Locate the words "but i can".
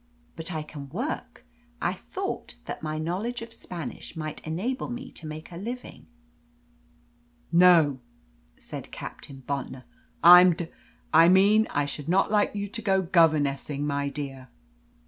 0.35-0.89